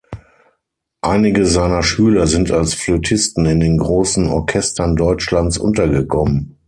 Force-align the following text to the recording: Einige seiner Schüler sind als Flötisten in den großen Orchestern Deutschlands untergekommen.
Einige 1.03 1.45
seiner 1.45 1.83
Schüler 1.83 2.25
sind 2.25 2.49
als 2.49 2.73
Flötisten 2.73 3.45
in 3.45 3.59
den 3.59 3.77
großen 3.77 4.25
Orchestern 4.29 4.95
Deutschlands 4.95 5.59
untergekommen. 5.59 6.57